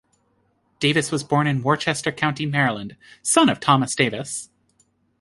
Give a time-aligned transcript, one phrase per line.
[0.79, 4.49] Davis was born in Worcester County, Maryland, son of Thomas Davis.